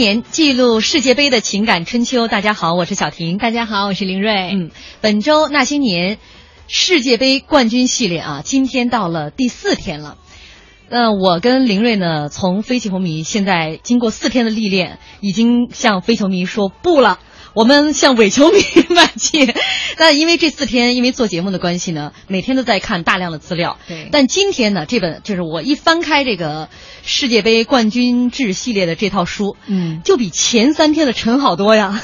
[0.00, 4.32] 年记录世界杯的情感春秋，大家好，我是小婷，大家好，我是林睿。
[4.50, 4.70] 嗯，
[5.02, 6.16] 本周那些年
[6.68, 10.16] 世界杯冠军系列啊，今天到了第四天了。
[10.88, 17.18] 呃，我跟林睿呢，从飞球迷现在经过四天的历练，已经向飞球迷说不了。
[17.54, 18.60] 我们向伪球迷
[18.94, 19.52] 迈进。
[19.98, 23.78] 那因为这四天，因为做节目的关系呢，每天都在看大量的资料。
[23.88, 24.08] 对。
[24.12, 26.68] 但今天呢，这本就是我一翻开这个
[27.02, 32.02] 世界杯冠军制系列的这套书，嗯，就比前三天的沉好多呀。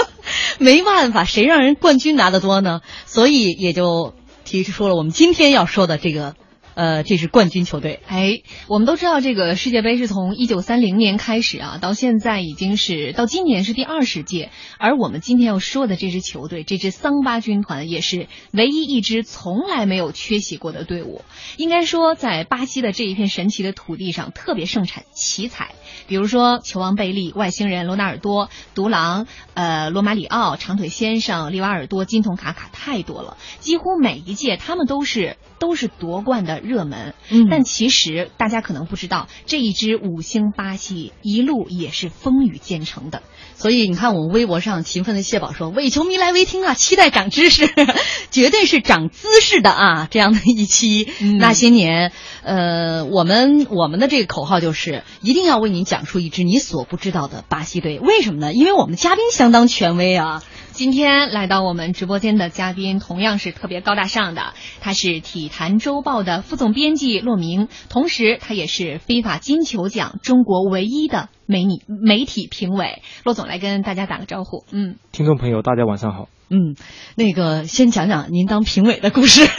[0.58, 2.80] 没办法，谁让人冠军拿得多呢？
[3.06, 4.14] 所以也就
[4.44, 6.34] 提出了我们今天要说的这个。
[6.78, 7.98] 呃，这是冠军球队。
[8.06, 14.50] 哎，我们都知道这个世界杯是从一九三零年开始啊，到现在已经是到今年是第二十届。
[14.78, 21.22] 而我们今天要说的这支球队，这支桑巴军团也是唯一一支从来没有缺席过的队伍。
[21.56, 25.72] 应该说，在巴西的这一片神奇的土地上，特别盛产奇才，
[26.06, 33.36] 比如说球王贝利、外星人罗纳尔多、独狼、呃罗马里奥、长腿先生、利瓦尔多、金童卡卡，太多了。
[33.58, 36.62] 几乎每一届，他们都是都是夺冠的。
[36.68, 43.22] 热门，嗯，但其实大家可能不知道，这一支五星巴西一路也是风雨兼程的。
[43.58, 47.68] 所以你看，我们微博上勤奋的谢宝说：“为球迷来微听啊，期待长知识，
[48.30, 51.08] 绝对是长姿势的啊！”这样的一期
[51.40, 52.12] 那些年，
[52.44, 57.98] 呃，我们我们的这个口号就是一定要为您讲述一支你所不知道的巴西队。
[57.98, 58.52] 为什么呢？
[58.54, 60.40] 因为我们的嘉宾相当权威啊。
[60.70, 73.00] 今天来到我们直播间的嘉宾同样是特别高大上的，他是《体坛周报》的副总编辑骆明，同时他也是非法金球奖中国唯一的美女媒体评委。
[73.24, 74.64] 骆总来跟大家打个招呼。
[74.70, 76.28] 嗯，听众朋友大家晚上好。
[76.50, 76.76] 嗯，
[77.16, 79.48] 那个先讲讲您当评委的故事。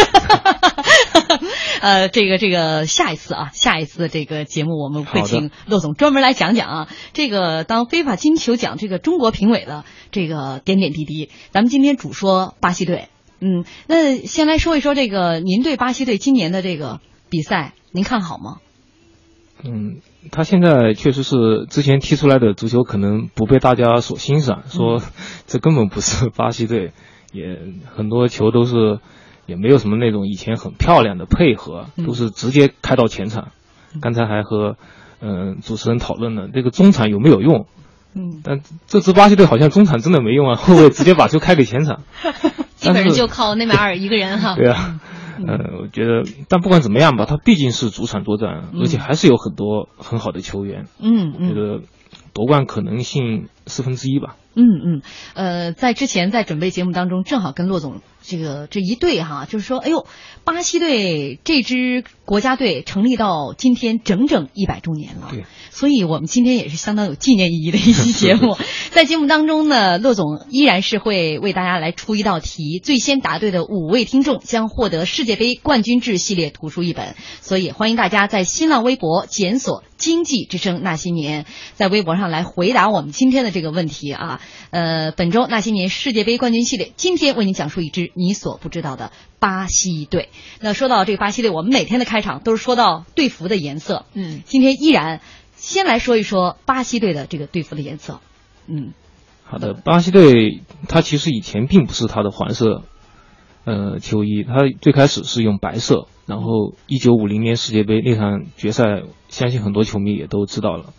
[1.81, 11.29] 呃，这个这个下一次啊，下一次这个节目我们会请骆总专门来讲讲啊，这个当非法金球奖这个中国评委的这个点点滴滴。
[11.51, 13.07] 咱们今天主说巴西队，
[13.39, 16.99] 嗯，那先来说一说这个您对巴西队今年的这个
[17.29, 18.57] 比赛，您看好吗？
[19.63, 25.01] 嗯，他现在确实是之前踢出来的足球可能不被大家所欣赏，说
[25.47, 26.91] 这根本不是巴西队，
[27.31, 27.59] 也
[27.95, 28.99] 很多球都是。
[29.45, 33.47] 也没有什么那种以前很漂亮的配合，都是直接开到前场。
[33.99, 34.75] 刚才还和
[35.21, 37.65] 嗯主持人讨论了这个中场有没有用，
[38.13, 42.03] 嗯，但这支巴西队好像中场真的没用啊，后卫直接把球开给前场，
[42.75, 44.53] 基本上就靠内马尔一个人哈。
[44.55, 44.99] 对啊，
[45.47, 50.87] 呃，我觉得，但不管怎么样吧，他毕竟是主场作战，而且还是有很多很好的球员。
[50.99, 51.81] 嗯我觉得。
[52.33, 54.35] 夺冠可能性四分之一吧。
[54.55, 55.01] 嗯嗯，
[55.35, 60.05] 呃，在之前在准备节目当中，正好跟骆总这个这一对哈，就是说，哎呦，
[60.43, 65.27] 巴西队这支国家队成立到今天整整一百周年了。
[65.31, 68.57] 对，所以我们今天也是相当有纪念意义的一期节目。
[68.91, 77.15] 在节目当中呢，骆总依然是会为大家来出一道题，最先答对的五位听众将获得世界杯冠军制系列图书一本。
[77.39, 81.45] 所以欢迎大家在新浪微博检索“经济之声那些年”，
[81.75, 84.41] 在微博上来回答我们今天的这个问题啊。
[84.71, 90.29] 呃，本周那些年世界杯冠军系列，今天为您讲述一支你所不知道的巴西队。
[90.59, 95.21] 那说到这个巴西队，我们每天的开场都是说到队服的颜色，嗯，今天依然
[95.55, 98.21] 先来说一说巴西队的这个队服的颜色。
[98.67, 98.93] 嗯，
[99.43, 102.83] 好的，巴西队它其实以前并不是它的黄色，
[103.65, 110.93] 呃，球衣，它最开始是用白色，然后一九五零年世界杯那场决赛，相信很多球迷也都知道了。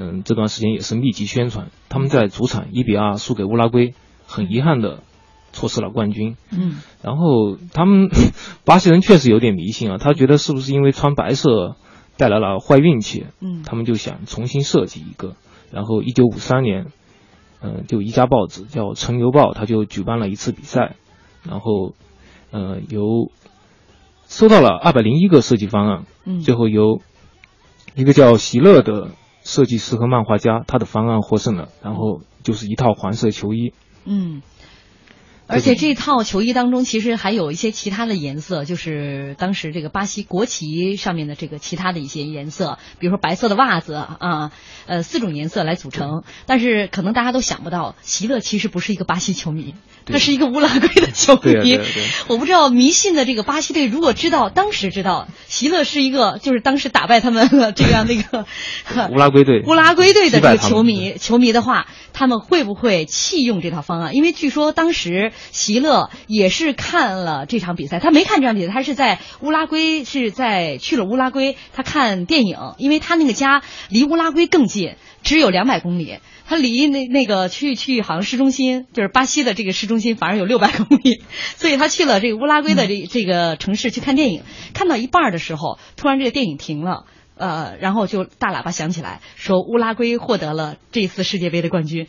[0.00, 3.92] 嗯，这段时间也是密集宣传，他们在主场一比二输给乌拉圭，
[4.26, 5.02] 很遗憾的
[5.52, 6.36] 错失了冠军。
[6.50, 8.08] 嗯，然后他们
[8.64, 11.76] 巴西人确实有点迷信啊，他觉得是不是因为穿白色
[12.16, 13.26] 带来了坏运气？
[13.40, 15.36] 嗯他们就想重新设计一个。
[15.70, 16.86] 然后一九五三年，
[17.62, 20.96] 嗯、就一家报纸叫《城邮报》，他就举办了一次比赛，
[21.44, 21.94] 然后，
[22.50, 23.30] 呃，由
[24.26, 27.00] 收到了二百零一个设计方案，嗯最后由
[27.94, 29.10] 一个叫席勒的
[29.42, 33.72] 设计师和漫画家，他的方案获胜了，然后就是一套黄色球衣。
[34.04, 34.42] 嗯。
[35.50, 44.52] 而且这套球衣当中，其实还有一些其他的颜色，就是当时这个巴西国旗上面的这个其他的一些颜色，比如说白色的袜子啊，
[44.86, 46.22] 呃，四种颜色来组成。
[46.46, 49.74] 但是可能大家都想不到，席勒其实不是一个巴西球迷，
[50.06, 51.74] 他是一个乌拉圭的球迷。
[51.76, 58.46] 啊啊啊我不知道迷信的这个巴西队，如果知道当时知道席勒是一个，就是当时打败他们了这样的一个
[59.10, 64.14] 乌拉圭队， 乌拉圭队的这个球迷球迷的话，他们会不会弃用这套方案？
[64.14, 76.18] 因为据说当时席勒也是看了这场比赛，他没看这场比赛，他是在乌拉圭是在去了乌拉圭，他看电影，因为他那个家离乌拉圭更近，只有两百公里。
[76.46, 81.22] 他离那那个去去好像市中心，就是巴西的这个市中心，反而有六百公里，
[81.56, 84.42] 所以他去了这个乌拉圭的这这个城市去看电影，
[84.74, 87.04] 看到一半儿的时候，突然这个电影停了。
[87.40, 92.06] 呃，然后就大喇叭响起来，说乌拉圭获得了这次世界杯的冠军，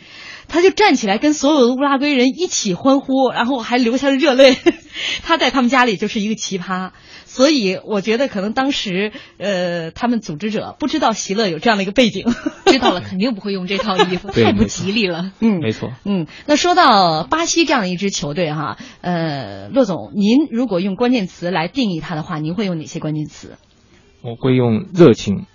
[0.50, 4.58] 他就站起来跟所有的乌拉圭人一起欢呼，然后还流下了热泪。
[5.24, 6.92] 他在他们家里就是一个奇葩，
[7.26, 12.26] 所以我觉得可能当时呃，他们组织者不知道席勒有这样的一个背景，
[12.68, 15.32] 知道了肯定不会用这套衣服，太不吉利了。
[15.40, 15.94] 嗯，没错。
[16.04, 23.58] 嗯，那说到巴西这样的一支球队哈，呃，骆总，您如果用关键词来定义它的话，您会用哪些关键词？
[24.22, 25.46] 我会用热情、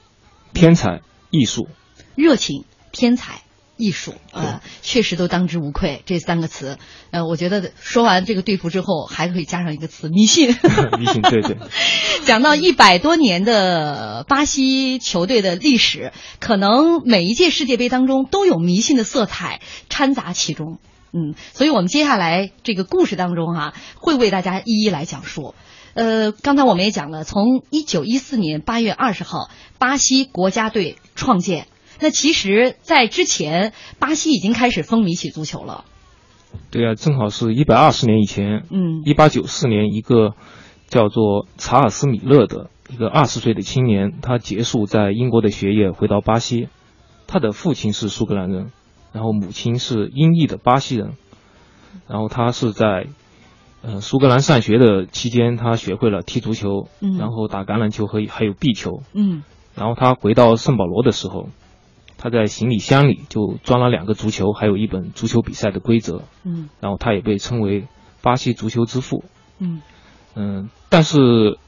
[0.52, 1.68] 天才、艺术。
[2.14, 3.42] 热情、天才、
[3.76, 6.78] 艺术，呃，确实都当之无愧这三个词。
[7.10, 10.48] 呃，我觉得说完这个队服之后，还可以加上一个词——迷信。
[10.98, 11.58] 迷信，对对。
[12.24, 19.60] 讲到一百多年的巴西球队的历史，可能每一届世界杯当中都有迷信的色彩
[19.90, 20.78] 掺杂其中。
[21.12, 25.54] 嗯，所以我们接下来这个故事当中哈、会为大家一一来讲述。
[25.96, 29.48] 呃，刚才我们也讲了，从一九一四年八月二十号，
[29.78, 31.68] 巴西国家队创建。
[31.98, 35.86] 那其实，在之前，巴西已经开始风靡起足球了。
[36.70, 40.34] 对啊，正好是一百二十年以前，嗯一八九四年，一个
[40.86, 46.68] 叫做查尔斯·米勒的一个二十岁的青年，他结束在英国的学业，回到巴西。
[47.26, 48.70] 他的父亲是苏格兰人，
[49.14, 51.14] 然后母亲是英裔的巴西人。
[52.06, 53.06] 然后他是在
[53.82, 59.02] 呃苏格兰上学的期间，他学会了踢足球，嗯然后打橄榄球和还有壁球。
[59.12, 59.42] 嗯
[59.74, 61.48] 然后他回到圣保罗的时候，
[62.16, 66.22] 他在行李箱里就装了两个足球，还有一本足球比赛的规则。
[66.44, 67.86] 嗯然后他也被称为
[68.22, 69.24] 巴西足球之父。
[69.58, 69.82] 嗯
[70.34, 71.58] 嗯，但是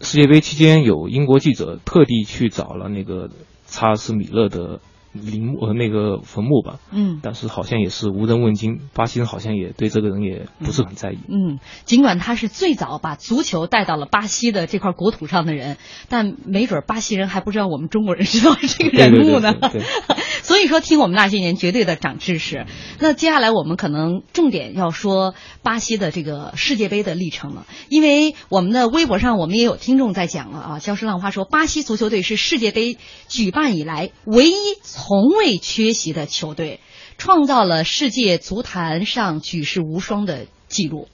[0.00, 3.28] 世界杯期间有英国记者特地去找了那个
[3.66, 4.80] 查尔斯·米勒的
[5.12, 7.20] 陵墓呃那个坟墓吧，嗯。
[7.22, 11.18] 但是好像也是无人问津，巴西人好像也对这个人也不是很在意。
[11.28, 15.76] 嗯，尽管他是最早把足球带到了巴西的这块国土上的人，
[16.08, 19.52] 但没准巴西人还不知道我们中国人知道这个人物呢。
[19.52, 22.66] 对对对对 所以说，听我们那些年绝对的长知识。
[22.98, 30.78] 那接下来我们可能重点要说巴西的这个世界杯的历程了，因为我们的微博上我们也有听众在讲了啊。
[30.78, 32.96] 消失浪花说，巴西足球队是世界杯
[33.28, 34.54] 举办以来唯一
[35.00, 36.78] 从未缺席的球队，
[37.16, 41.08] 创造了世界足坛上举世无双的记录。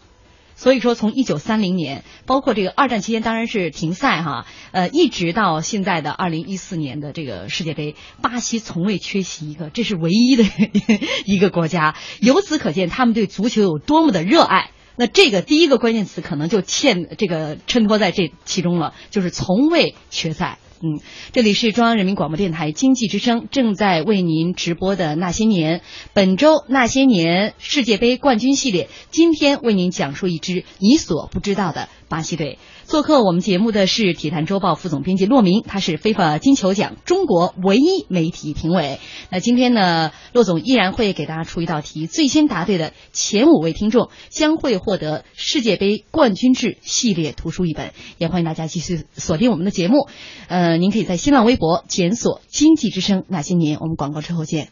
[0.57, 10.45] 所以说，从一九三零年，包括这个二战期间，当然是停赛哈，呃，一直到现在的二零一四年的这个世界杯，巴西从未缺席一个，这是唯一的
[11.25, 11.95] 一个国家。
[12.21, 14.73] 由此可见，他们对足球有多么的热爱。
[14.97, 20.59] 那这个第一个关键词可能就嵌这个衬托在这其中了，就是从未缺赛。
[20.83, 21.01] 嗯，
[21.33, 25.81] 这里是中央人民广播电台经济之声正在为您直播的那些年，
[26.13, 32.59] 本周那些年世界杯冠军系列，今天为您讲述一支你所不知道的巴西队。
[32.87, 39.01] 做客我们节目的是《体坛周报》副总编辑骆明，他是非法金球奖中国唯一媒体评委。
[39.29, 47.93] 那今天呢，骆总依然会给大家出一道题，最先答对的前五位听众将会获得世界杯冠军制系列图书一本。
[48.19, 50.09] 也欢迎大家继续锁定我们的节目。
[50.47, 53.79] 呃，您可以在新浪微博检索“经济之声那些年”。
[53.83, 54.69] 我们广告之后见。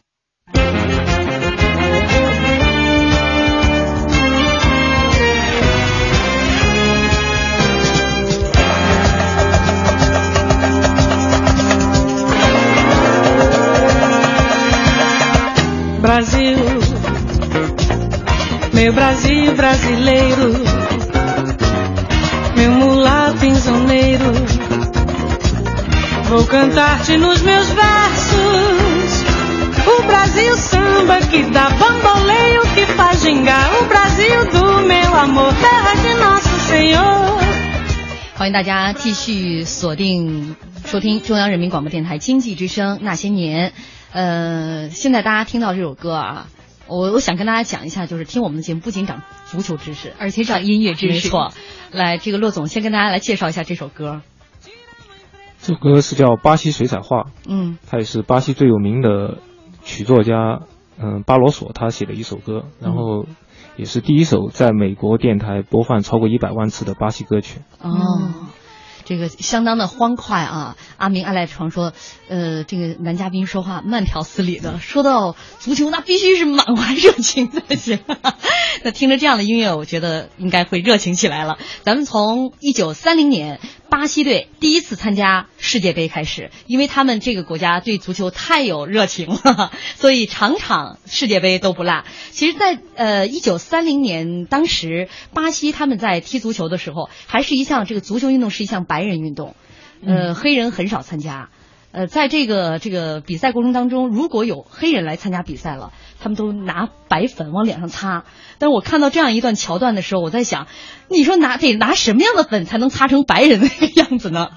[16.03, 16.57] Brasil,
[18.74, 20.53] meu Brasil brasileiro,
[22.55, 24.31] meu mulato insoneiro,
[26.25, 29.29] vou cantar-te nos meus versos.
[29.88, 35.95] O Brasil samba que dá bamboleio, que faz gingar o Brasil do meu amor, terra
[35.95, 37.39] de nosso Senhor.
[38.39, 40.55] 欢迎大家继续锁定
[40.86, 43.74] 收听中央人民广播电台经济之声那些年。
[44.14, 46.47] 呃，现在大家听到这首歌啊，
[46.87, 51.12] 我我想跟大家讲一下，就是听我们的节目不仅长足球知识，而且长音乐知识。
[51.14, 51.52] 没错，
[51.90, 54.23] 来，这个骆总先跟大家来介绍一下这首歌。
[55.61, 59.38] 这首歌是叫《巴西水彩画》，嗯，它也是巴西最有名的
[59.83, 60.61] 曲作家，
[60.97, 63.26] 嗯，巴罗索他写的一首歌，然后
[63.76, 67.59] 也是第一首在美国电台播放超过一百万次的巴西歌曲。
[67.80, 68.43] 哦。
[69.04, 70.76] 这个相当的欢快啊！
[70.96, 71.92] 阿明爱赖床说，
[72.28, 78.00] 呃，这个男嘉宾说话慢条斯理的，说到足球那必须是满怀热情才行。
[78.82, 81.58] 那听着这样的音乐，我觉得应该会热情起来了。
[81.82, 83.61] 咱们从一九三零年。
[83.94, 92.02] 巴西队第一次参加世界杯开始，因为他们这个国家对足球太有热情了，所以场场世界杯都不落。
[92.32, 99.54] 其实，在呃一九三零年，当时巴西他们在踢足球的时候，还是一项这个足球运动是一项白人运动，
[100.04, 101.50] 呃，黑人很少参加。
[101.94, 108.24] 呃，在这个这个比赛过程当中，如果有黑人来参加比赛了，他们都拿白粉往脸上擦。
[108.58, 110.66] 但是我看到这样一段桥段的时候，我在想，
[111.08, 114.48] 你说拿得拿什么样的粉才能擦成白人的那个样子呢？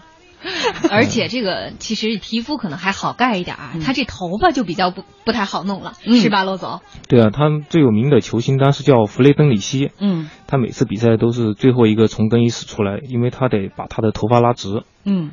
[0.90, 6.82] 而且这个其实皮肤可能还好盖一点儿，他这头发就比较不不太好弄了，是吧，罗总？
[7.08, 15.30] 对啊，他最有名的球星当时叫弗雷登里希，嗯，他每次比赛都是最后一个从更衣室出来，因为他得把他的头发拉直，嗯。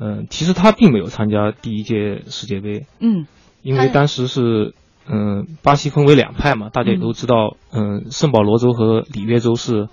[0.00, 2.86] 嗯，其实他并没有参加第一届世界杯。
[3.00, 3.26] 嗯，
[3.62, 4.74] 因为当时是，
[5.10, 9.88] 嗯，巴西分为两派嘛，大家也都知道，嗯，圣保罗州和里约州是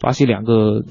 [0.00, 0.84] 巴西两个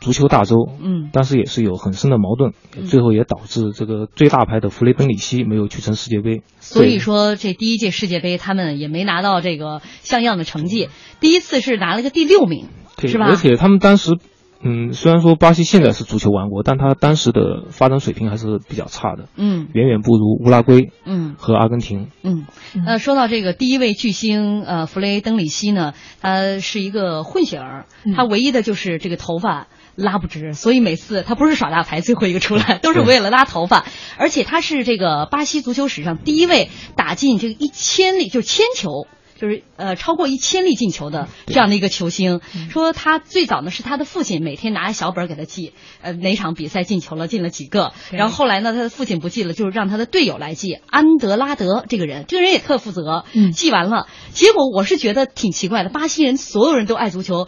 [0.00, 0.56] 足球大州。
[0.80, 2.54] 嗯，当时也是有很深的矛盾，
[2.86, 6.40] 最后也导致这个最大牌的弗雷本里希没有去成世界杯。
[6.60, 10.88] 所以说，这第一届世界杯他们也没拿到这个像样的成绩，
[11.20, 13.26] 第一次是拿了个第六名，是吧？
[13.26, 14.16] 而且他们当时。
[14.60, 19.28] 嗯，虽然说巴西现在是足球王国，但他当时的发展水平还是比较差的。
[19.36, 20.90] 嗯，远远不如乌拉圭。
[21.04, 22.08] 嗯，和阿根廷。
[22.22, 22.46] 嗯，
[22.86, 27.86] 呃，说到这个第一位巨星，呃，弗雷登里希呢，他是一个混血儿，
[28.16, 33.84] 他唯一的就是这个头发拉不直，所以每次他不是耍大牌最后一个出来，都是为了拉头发。
[34.18, 39.06] 而且他是这个巴西足球史上第一位打进这个一千粒，就是铅球。
[39.40, 42.40] 就是呃超过一千粒进球的这样的一个球星，
[42.70, 57.46] 说他最早呢是他的父亲每天拿着小本给他记，呃哪场比赛进球了进了几个，然后后来呢他的父亲不记了，就是让他的队友来记，安德拉德这个人，这个人也特负责，记完了，结果我是觉得挺奇怪的，巴西人所有人都爱足球，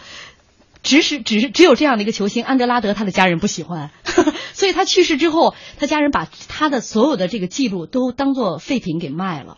[0.85, 3.91] 只是只是只有这样的一个球星安德拉德他的家人不喜欢，
[4.55, 9.57] 所以他去世之后，他家人把他的所有的这个记录都当做废品给卖了。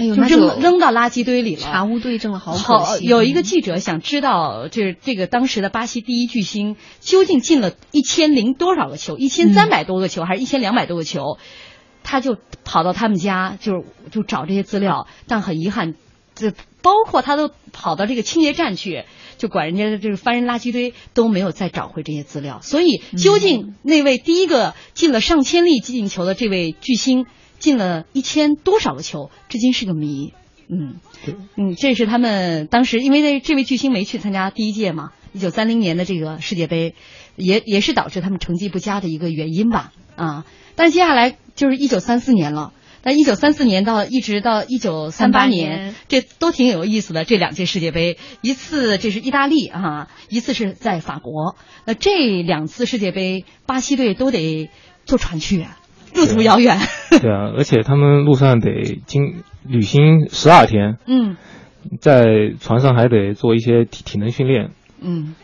[0.00, 1.62] 哎呦，就扔扔到垃圾堆里了。
[1.62, 2.98] 查无对证了，好好。
[2.98, 9.18] 有一个记者想知道，就是这个当时的巴西第一巨星究竟进了一千零多少个球？
[9.18, 11.36] 一千三百多个球，还是一千两百多个球？
[12.02, 15.06] 他就跑到他们家，就就找这些资料。
[15.28, 15.94] 但很遗憾，
[16.34, 19.04] 这包括他都跑到这个清洁站去，
[19.36, 22.60] 就管人家这个翻人垃圾堆，都没有再找回这些资料。
[22.62, 27.26] 所以，究竟那位第一个进了上千粒进球的这位巨星？
[27.60, 30.32] 进了一千多少个球，至今是个谜。
[30.68, 30.96] 嗯，
[31.56, 36.94] 嗯，这是他们当时因为那这位巨星没去参加第一届嘛，一九三零年的这个世界杯，
[37.36, 39.92] 也也是导致他们成绩不佳的一个原因吧。
[40.16, 42.72] 啊，但是接下来就是一九三四年了。
[43.02, 47.24] 但一九三四年到一直到一九三八年，这都挺有意思的。
[47.24, 51.56] 这两届世界杯，一次这是意大利啊，一次是在法国。
[51.86, 54.68] 那这两次世界杯，巴西队都得
[55.06, 55.66] 坐船去，
[56.14, 56.78] 路途遥远。
[57.10, 61.36] 对啊， 而且他们路上得经旅行十二天，嗯，
[62.00, 62.24] 在
[62.60, 64.70] 船上还得做一些体体能训练。
[65.00, 65.34] 嗯，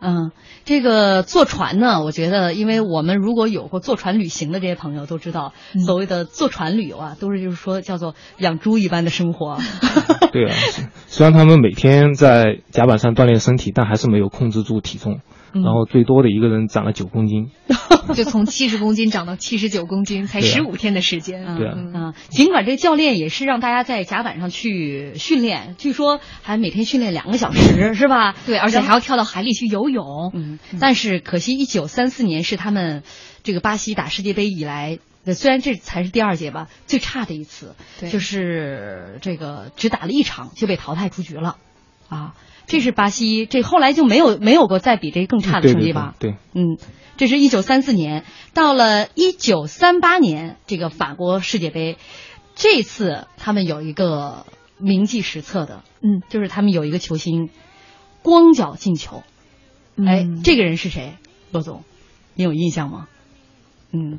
[0.00, 0.30] 嗯。
[0.64, 5.52] 这个坐船呢，我觉得，因为我们如果有过坐船旅行的这些朋友都知道，
[5.86, 9.58] 所谓的坐船旅游啊，都是就是说叫做养猪一般的生活。
[10.32, 10.56] 对啊，
[11.06, 15.20] 虽然他们每天在甲板上锻炼身体，但还是没有控制住体重。
[15.62, 17.50] 然后最多的一个人长了九公斤，
[18.14, 21.56] 就从七十公斤长到七十九公斤，才十五天的时间。
[21.56, 28.34] 对啊，啊，尽管这个教练也是让大家在甲板上去训练，据说还每天训练两个小时，是吧？
[28.46, 30.30] 对，而且还要跳到海里去游泳。
[30.34, 33.02] 嗯，但是可惜，一九三四年是他们
[33.42, 34.98] 这个巴西打世界杯以来，
[35.34, 37.74] 虽然这才是第二届吧，最差的一次，
[38.10, 41.56] 就是这个只打了一场就被淘汰出局了，
[42.08, 42.34] 啊。
[42.66, 46.14] 这是巴西，这后来就没有没有过再比这更差的成绩吧？
[46.18, 46.78] 对，嗯，
[47.16, 51.96] 这是一九三四年，到了一九三八年，这个法国世界杯，
[52.54, 54.46] 这次他们有一个
[54.78, 57.50] 铭记史册的，嗯，就是他们有一个球星
[58.22, 59.22] 光脚进球，
[60.04, 61.14] 哎，这个人是谁？
[61.52, 61.84] 罗总，
[62.34, 63.08] 你有印象吗？
[63.92, 64.18] 嗯。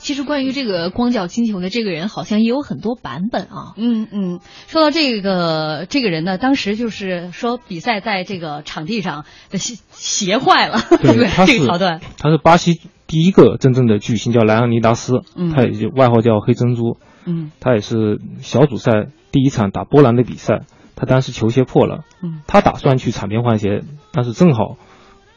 [0.00, 3.74] 其实关于这个光脚金球的这个人，好像也有很多版本啊。
[3.76, 11.28] 嗯嗯，说到这个这个人呢，当时就是说比赛在这个场地上的鞋鞋坏了， 对不对？
[11.46, 15.20] 这个桥段，他是巴西第一个真正的巨星，叫莱昂尼达斯，
[15.54, 16.96] 他也就外号叫黑珍珠。
[17.26, 20.62] 嗯，他也是小组赛第一场打波兰的比赛，
[20.96, 24.78] 他当时球鞋破了，嗯，他打算去场边换鞋，但是正好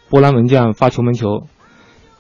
[0.10, 1.48] 波兰门将发球门球，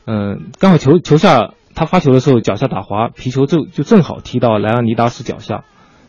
[0.05, 1.53] 嗯，刚好球球下。
[1.75, 5.63] 他发球的时候脚下打滑，皮球就就正好踢到莱昂尼达斯脚下，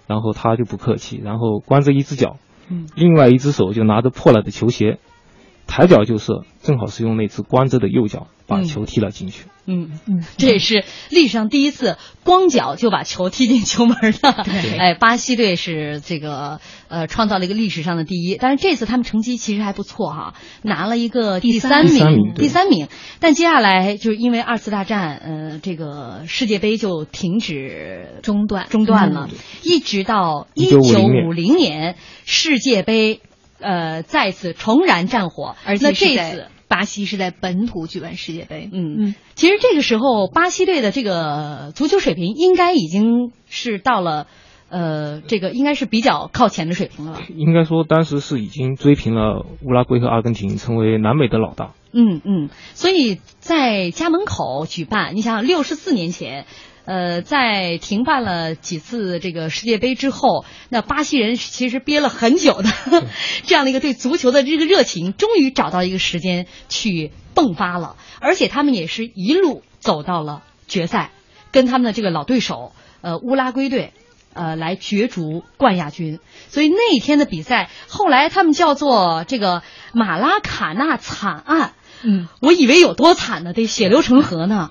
[0.06, 2.36] 然后他就不客气，然后光着一只脚，
[2.68, 4.98] 嗯，另外一只手就拿着破了的球鞋，
[5.66, 9.44] 抬脚就射，正好是用那只光着的右脚把球踢了进去。
[9.66, 9.98] 嗯。
[10.06, 14.30] 嗯，这也是历史上第一次光脚就把球踢进球门的。
[14.78, 22.88] 哎，巴西队是这个呃创造了一个历史上的第一，但是这次他们成绩其实还不错哈，拿了一个第三名，第三名。
[23.20, 29.30] 但接下来就是因为二次大战，呃，这个世界杯就停止中断中断了，
[29.62, 33.20] 一直到一九五零年世界杯
[33.64, 36.46] 呃再次重燃战火，而且这次。
[36.66, 44.26] 巴西是在本土举办世界杯，嗯嗯，其实这个时候巴西队的这个足球水平应该已经是到了，
[44.70, 47.20] 呃，这个应该是比较靠前的水平了。
[47.28, 51.74] 应该说当时是已经追平了乌拉圭和阿根廷，成为南美的老大。
[51.92, 56.46] 嗯嗯，所以在家门口举办，你想想六十四年前。
[56.86, 62.68] 呃，在停办了几次这个世界杯之后，那巴西人其实憋了很久的
[63.44, 71.10] 这样的一个对足球的这个热情，终于找到一个时间去迸发了，而且他们也是一路走到了决赛，
[71.52, 73.94] 跟他们的这个老对手呃乌拉圭队
[74.34, 76.20] 呃来角逐冠亚军。
[76.48, 79.62] 所以那一天的比赛，后来他们叫做这个
[79.94, 81.72] 马拉卡纳惨案。
[82.02, 84.70] 嗯，我以为有多惨呢，得血流成河呢。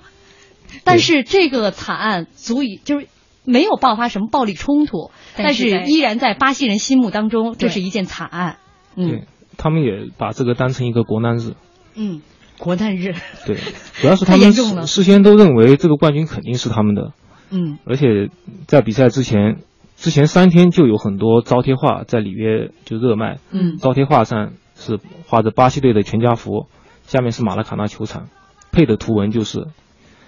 [0.82, 3.06] 但是这个惨案足以就是
[3.44, 8.56] 没有爆发什么暴力冲突，但是依然在巴西人心目当中，这是一件惨案。
[8.96, 9.26] 嗯，
[9.58, 11.52] 他们也把这个当成一个国难日。
[11.94, 12.22] 嗯，
[12.58, 13.14] 国难日。
[13.44, 13.56] 对，
[14.00, 14.52] 主要是他们
[14.86, 17.12] 事先都认为这个冠军肯定是他们的。
[17.50, 18.30] 嗯，而且
[18.66, 19.58] 在比赛之前，
[19.96, 23.38] 之前三天就有很多招贴画在里约就热卖。
[23.50, 26.66] 嗯，招贴画上是画着巴西队的全家福，
[27.02, 28.28] 下面是马拉卡纳球场，
[28.72, 29.66] 配的图文就是。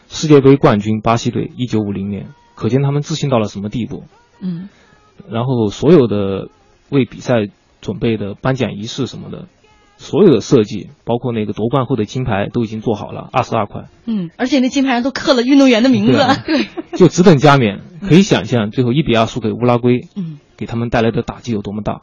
[0.09, 4.05] 世界杯冠军巴西队，一九五零年，可见他们自信到了什么地步。
[4.41, 4.69] 嗯，
[5.29, 6.49] 然后所有的
[6.91, 7.49] 为比赛
[7.81, 9.47] 准备的颁奖仪式什么的，
[9.97, 13.85] 所有的设计，包括那个夺冠后的金牌都已经做好了，二十二块。
[14.05, 16.19] 嗯，而且那金牌上都刻了运动员的名字。
[16.47, 16.67] 对，
[16.99, 17.81] 就只等加冕。
[18.07, 22.03] 可以想象，最后一比二输给乌拉圭，嗯，给他们带来的打击有多么大。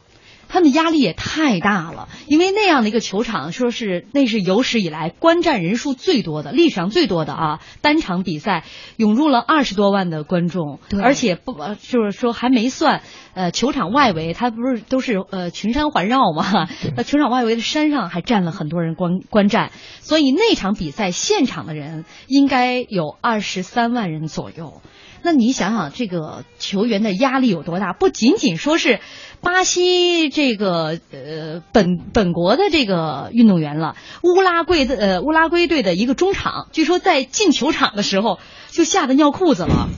[0.53, 8.63] 他们压力也太大了，因为那样的一个球场，说是那是有史以来观战人数最多的，历史上最多的啊，单场比赛
[8.95, 13.01] 涌入了二十多万的观众，而且不就是说还没算，
[13.33, 24.83] 呃，球场外围它不是都是呃群山环绕嘛，那球场外围的山上还站了很多人观观战，所以那场比赛现场的人应该有二十三万人左右。
[25.25, 27.93] 那你想想，这个球员的压力有多大？
[27.93, 28.99] 不仅仅说是
[29.43, 38.39] 巴西这个呃本本国的这个运动员了，乌拉圭的呃乌拉圭队的一个中场，据说在进球场的时候
[38.71, 39.89] 就吓得尿裤子了。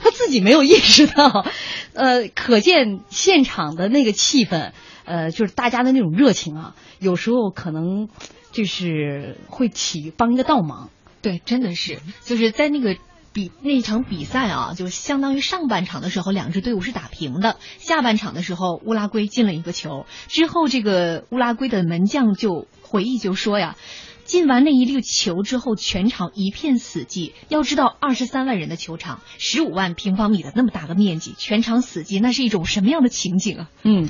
[0.00, 1.46] 他自己没有意识到，
[1.94, 4.72] 呃，可见现场的那个气氛，
[5.06, 8.08] 呃，就是大家的那种热情啊，有时候可能
[8.52, 10.90] 就是会起帮一个倒忙。
[11.22, 12.96] 对，真的是，就是在那个
[13.34, 23.76] 比那场比赛啊，就相当于上半场的时候，两支队伍是打平的，下半场的时候乌拉圭进了一个球，之后这个乌拉圭的门将就回忆就说呀。
[24.24, 27.32] 进完那一粒球之后，全场一片死寂。
[27.50, 33.68] 要知道，二十三万人的球场，十五万平方米的那么大个面积，全场死寂，那是一种什么样的情景啊？
[33.82, 34.08] 嗯，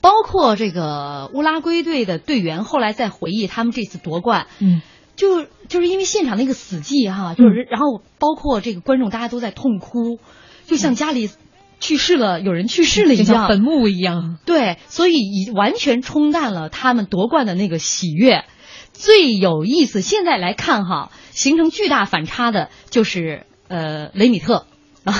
[0.00, 4.80] 包括这个乌拉圭队的队员后来在回忆他们这次夺冠，嗯，
[5.16, 10.18] 就就是因为现场那个死寂哈，就是然后包括这个观众大家都在痛哭，
[10.66, 11.30] 就像家里
[11.78, 14.38] 去世了，有人去世了一样，坟墓一样。
[14.46, 18.44] 对，所以已完全冲淡了他们夺冠的那个喜悦。
[18.92, 24.66] 最有意思，现在来看哈，形成巨大反差的就是呃雷米特
[25.04, 25.14] 啊，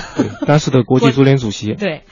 [0.46, 1.72] 当时的国际 足联主席。
[1.74, 2.02] 对，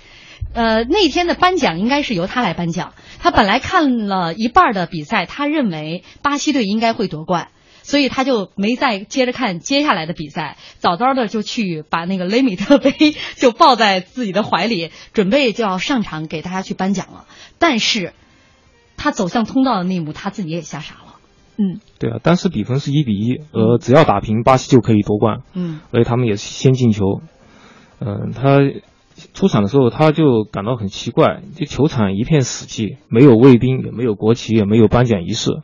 [0.55, 2.95] 呃那天的颁奖应该是由他来颁奖。
[3.19, 7.49] 他本来看了一半的比赛，他认为巴西队应该会夺冠，
[7.89, 12.93] 所以他就没再接着看接下来的比赛，早早的就去把那个雷米特杯
[13.37, 17.25] 就抱在自己的怀里，准备就要上场给大家去颁奖了。
[17.59, 18.13] 但是，
[18.99, 21.15] 他走向通道的那一幕，他自己也吓傻了。
[21.57, 25.39] 嗯，对啊，当时比分是一比一，呃，只要打平，巴西就可以夺冠。
[25.55, 27.23] 嗯，所以他们也是先进球。
[28.01, 28.59] 嗯，他
[29.33, 35.63] 出场的时候他就感到很奇怪，这球场一片死寂，没有卫兵，也没有国旗，也没有颁奖仪式。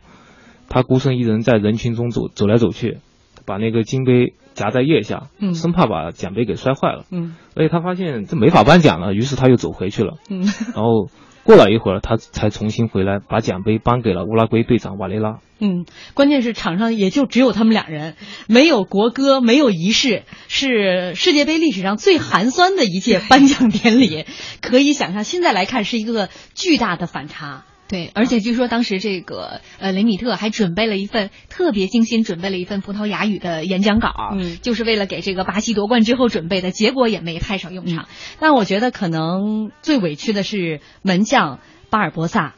[0.74, 2.98] 他孤身一人在人群中走走来走去，
[3.46, 7.04] 把那个金杯夹在腋下，嗯，生怕把奖杯给摔坏了。
[7.12, 10.16] 嗯，而且他发现这没法颁奖了，于是他又走回去了。
[10.28, 10.42] 嗯，
[10.74, 11.08] 然后。
[11.46, 15.40] 过了一会儿，他才重新回来，把奖杯颁给了乌拉圭队长瓦雷拉。
[15.58, 15.84] 嗯，
[16.14, 18.16] 关键是场上也就只有他们俩人，
[18.48, 24.24] 没有国歌，没有仪式，是世界杯历史上最寒酸的一届颁奖典礼。
[24.62, 27.64] 可以想象，现在来看是一个巨大的反差。
[27.86, 38.08] 对，而且据说当时这个呃雷米特还准备了一份特别精心准备了一份葡萄牙语的演讲稿，嗯，就是为了给这个巴西夺冠之后准备的，结果也没派上用场。
[38.40, 42.54] 但我觉得可能最委屈的是门将巴尔博萨，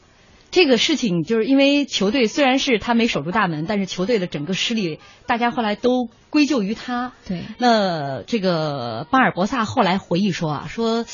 [0.53, 7.13] 这个事情就是因为球队虽然是他没守住大门，但是球队的整个失利，大家后来都归咎于他。
[7.27, 11.05] 对，那这个巴尔博萨后来回忆说啊，说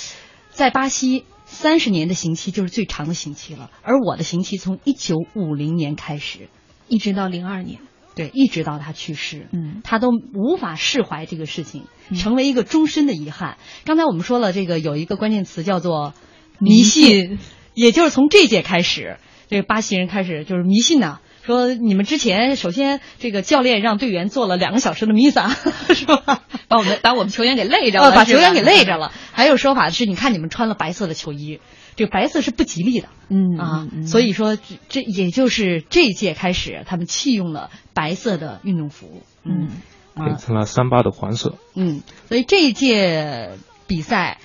[0.50, 1.24] 在巴西。
[1.52, 6.48] 三十年的刑期就是最长的刑期了，而我的刑期从一九五零年开始，
[6.88, 7.78] 一直到零二年，
[8.16, 11.84] 对，一直到他去世，嗯，他都无法释怀这个事情，
[12.16, 13.58] 成为一个终身的遗憾。
[13.84, 16.14] 刚才我们说了，这个有一个关键词叫做
[16.58, 17.38] 迷信，
[17.74, 21.20] 也就是从这届开始，这个巴西人开始就是迷信呐。
[21.42, 25.48] 说你们之前首先这个教练让队员做了两个小时的弥撒，
[25.94, 26.42] 是吧？
[26.68, 29.12] 把我们把我们球员给累着了，把球员给累着了。
[29.32, 31.60] 还有说法是，你看你们穿了白色的球衣，
[31.96, 34.56] 这个白色是不吉利的，嗯啊，所以说
[34.88, 39.68] 这也就是这一届开始，他们弃用了白色的运动服，嗯，
[40.14, 43.50] 变成了三八的黄色，嗯，所以这一届
[43.86, 44.38] 比赛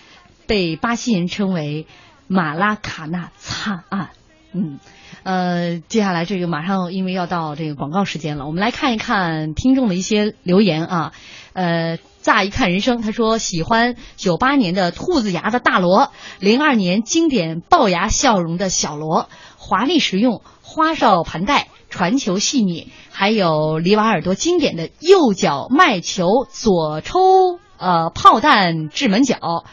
[0.48, 1.86] 被巴西人称为
[2.28, 4.10] 马拉卡纳惨案，
[4.58, 4.80] 嗯。
[5.24, 11.12] 呃，接下来这个马上因为要到这个广告时间了，我们来看一看听众的一些留言啊。
[11.52, 29.66] 呃，乍一看人生，他说喜欢九八年的兔子牙的大罗，零二年经典龅牙笑容的小罗，华丽实用，花哨盘带，传球细腻，还有里瓦尔多经典的右脚迈球左抽呃炮弹掷门脚。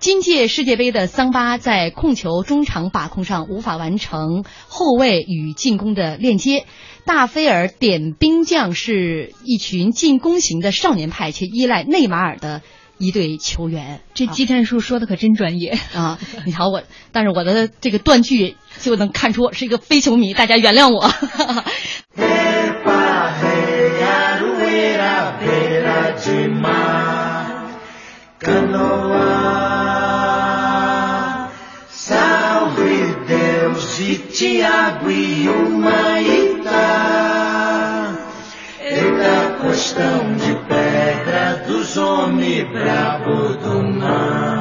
[0.00, 6.64] 今届世界杯的桑巴在控球、中场把控上无法完成后卫与进攻的链接。
[7.04, 12.62] 大菲尔点兵将是一群进攻型的少年派，且依赖内马尔的
[12.96, 14.00] 一队球员。
[14.14, 16.18] 这技战术说的可真专业啊！
[16.46, 16.82] 你瞧我，
[17.12, 21.10] 但是我的这个断句就能看出是一个非球迷，大家原谅我。
[34.00, 36.80] Tiago e uma Ita.
[38.80, 44.59] Eita, costão de pedra dos homens brabo do mar.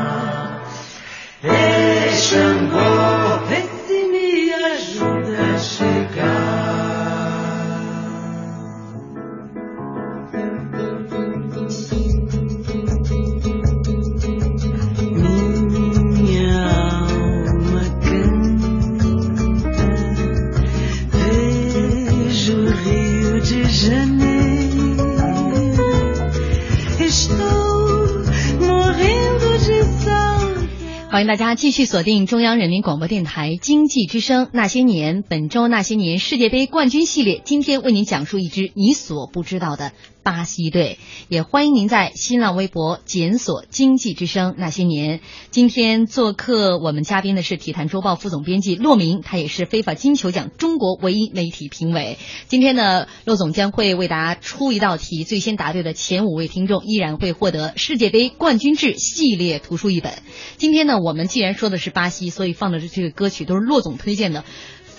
[31.20, 39.92] 欢迎大家继续锁定中央人民广播电台经济之声《那些年》本周《那些年世界杯冠军系列》，今天为您讲述一支你所不知道的
[40.24, 41.00] 巴西队。
[41.28, 45.22] 也欢迎您在新浪微博检索“经济之声那些年”。
[45.52, 52.18] 今天做客我们嘉宾的是体坛周报副总编辑骆明，他也是非法金球奖中国唯一媒体评委。
[52.48, 60.14] 今天呢，骆总将会为大家出一道题，最先答对的前五位听众依然会获得世界杯冠军制系列图书一本。
[60.58, 64.44] 今天呢，我们既然说的是巴西，所以放的这个歌曲都是骆总推荐的。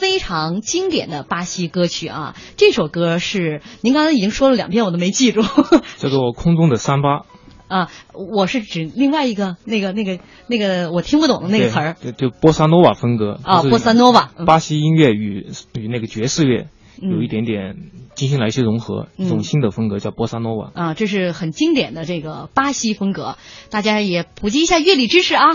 [0.00, 2.34] 非常经典的巴西歌曲啊！
[2.56, 5.42] 这首歌是您刚才已经说了两遍，我都没记住
[5.98, 7.26] 叫做空中的三八。
[7.68, 7.88] 啊！
[8.14, 14.30] 我是指另外一个那个那个那个我听不懂的那个词儿对，就波萨诺瓦风格啊，波萨诺瓦。
[14.38, 15.46] 嗯巴西音乐与
[15.78, 16.68] 与那个爵士乐嗯
[17.00, 17.76] 有一点点
[18.14, 20.72] 进行了一些融合，嗯一种新的风格叫波萨诺瓦。
[20.74, 23.36] 啊，这是很经典的这个巴西风格，
[23.70, 25.46] 大家也普及一下乐理知识啊。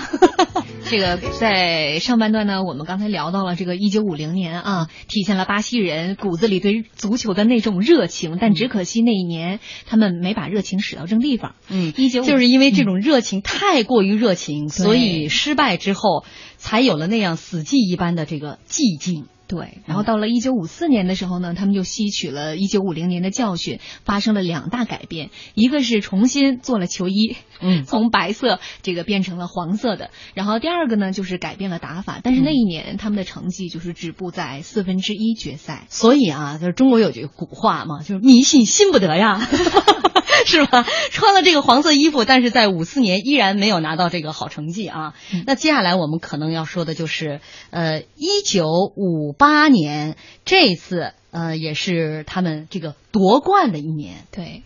[0.87, 11.55] 这个在上半段呢，我们刚才聊到了这个一九五零年啊，体现了巴西人骨子里对足球的那种热情，但只可惜那一年他们没把热情使到正地方。
[11.69, 16.23] 嗯，一九就是因为这种热情太过于热情，所以失败之后
[16.57, 19.25] 才有了那样死寂一般的这个寂静。
[19.47, 35.85] 对，然后到了一九五四年的时候呢，他们就吸取了一九五零年的教训，发生了两大改变，一个是重新做了球衣，嗯从白色这个变成了黄色的，然后第二个呢就是改变了打法，但是那一年他们的成绩就是止步在四分之一决赛。
[35.89, 39.39] 所以啊，就是中国有句古话嘛，就是迷信信不得呀，
[40.45, 40.85] 是吧？
[41.11, 45.13] 穿了这个黄色衣服，但是在五四年依然没有拿到这个好成绩啊。
[45.33, 47.39] 嗯那接下来我们可能要说的就是，
[47.71, 54.25] 呃，一九五八年这一次，呃，也是他们这个夺冠的一年。
[54.31, 54.63] 对。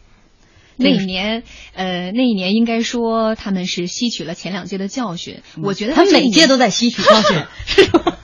[0.80, 5.42] 这个那一年，呃，那一年应该说他们是吸取了前两届的教训。
[5.62, 7.38] 我觉得他们每届都在吸取教训，
[7.68, 8.18] 是吧？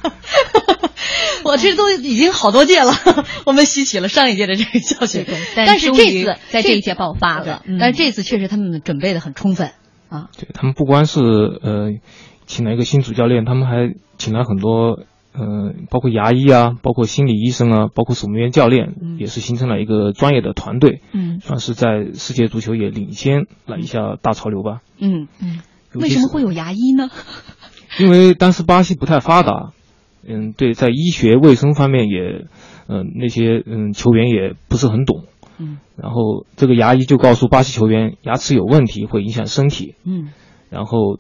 [1.44, 2.92] 我这都已经好多届了，
[3.46, 7.62] 我们吸取了上一届的这个教训，但是这次在这一届爆发了。
[7.66, 9.72] 嗯但是这次确实他们准备的很充分
[10.10, 10.30] 啊。
[10.38, 11.92] 对他们不光是呃
[12.48, 15.04] 请了一个新主教练，他们还请了很多
[15.38, 24.82] 呃包括牙医啊，包括心理医生啊，包括守门员教练，嗯也是形成了一个专业的团队，嗯算是在世界足球也领先了一下大潮流吧。
[24.98, 25.60] 嗯嗯，
[25.94, 27.10] 为什么会有牙医呢？
[28.00, 29.72] 因为当时巴西不太发达，
[30.28, 32.46] 嗯，对，在医学卫生方面也，
[32.88, 35.26] 嗯、那些嗯球员也不是很懂，
[35.60, 40.30] 嗯然后这个牙医就告诉巴西球员，牙齿有问题会影响身体，嗯
[40.70, 41.20] 然后，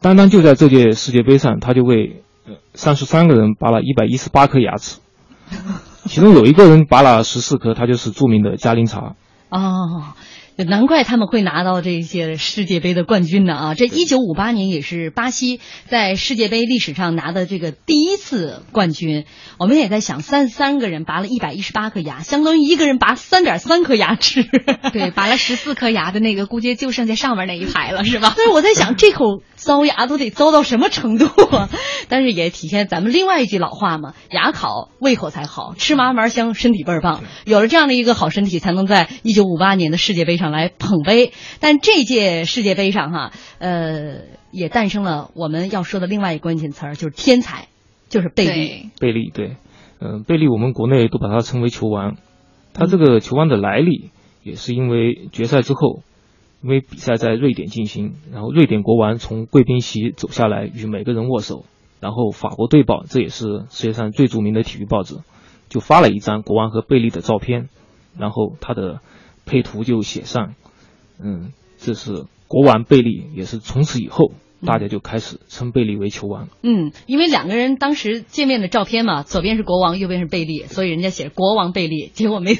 [0.00, 2.22] 单单就在这届世界杯上，他就为
[2.74, 4.98] 三十三个人拔了一百一十八颗牙齿，
[6.06, 9.14] 其中有一个人拔了十四颗，他就是著名的嘉陵茶。
[9.48, 10.14] 哦。
[10.56, 13.74] 难怪他们会拿到这些世界杯的冠军呢啊！
[13.74, 19.24] 这一九五八年也是巴西在世界杯历史上拿的这个第一次冠军。
[19.58, 24.44] 我们也在想，三十三个人拔了一百一十八颗牙，相当于一个人拔三点三颗牙齿。
[24.92, 28.30] 对，拔了十四颗牙的那个，估计就剩下上面那一排了，是吧？
[28.36, 31.70] 所以我在想，这口糟牙都得糟到什么程度啊？
[32.08, 37.22] 但是也体现咱们另外一句老话嘛：牙好，胃口才好，吃嘛嘛香，身体倍儿棒。
[37.44, 41.32] 有了这样的一个好身体，才能在一九五八年的世界杯上来捧杯。
[41.60, 47.68] 但这届世界杯上哈，呃，也诞生了我们要说的另外一个关键词儿，就是天才，
[48.08, 48.90] 就是贝利。
[48.98, 49.56] 贝利，对，
[50.00, 52.16] 嗯、贝利我们国内都把他称为球王，
[52.74, 54.10] 他这个球王的来历
[54.42, 56.02] 也是因为决赛之后，
[56.62, 61.64] 因为比赛在瑞典进行，然后瑞典国王从贵宾席走下来与每个人握手，
[62.00, 65.16] 然后法国队报，这也是世界上最著名的体育报纸，
[65.68, 67.68] 就发了一张国王和贝利的照片，
[68.18, 69.00] 然后他的
[69.44, 70.54] 配图就写上，
[71.18, 74.32] 嗯，这是国王贝利，也是从此以后
[74.64, 76.48] 大家就开始称贝利为球王。
[76.62, 82.10] 嗯，因为两个人当时见面的照片嘛，左边是国王，右边是贝利，所以人家写国王贝利。
[82.14, 82.58] 结果没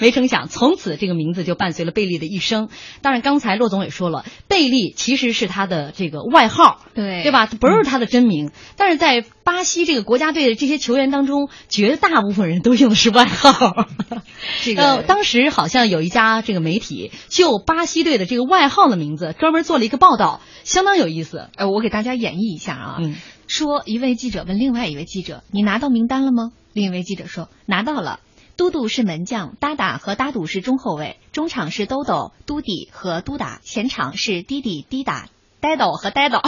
[0.00, 2.68] 没成想，从此这个名字就伴随了贝利的一生。
[3.02, 7.46] 当然，刚才骆总也说了，贝利其实是他的这个外号，对对吧？
[7.46, 8.50] 不是他的真名。
[8.76, 13.86] 但是在巴西这个国家队的这些球员当中，绝大部分人都用的是外号。
[14.62, 21.43] 这个呃，当时好像有一家这个媒体就巴西队的这个外号的名字专门做了一个报道，相当有意思。
[21.56, 22.96] 呃，我给大家演绎一下啊。
[23.00, 28.20] 嗯说一位记者问另外一位记者：“你拿到名单了吗？”另一位记者说：“拿到了。”
[28.56, 35.28] 嘟嘟是门将，哒哒和哒嘟是中后卫，中场是兜兜、嘟迪和嘟达，前场是滴滴、滴答、
[35.60, 36.40] 呆斗和呆斗。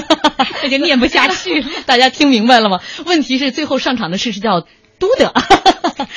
[0.60, 1.68] 这就念不下去了。
[1.86, 2.80] 大家听明白了吗？
[3.06, 4.60] 问题是最后上场的是是叫
[4.98, 5.32] 都德，